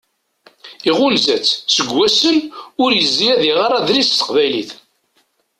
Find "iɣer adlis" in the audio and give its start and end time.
3.49-4.09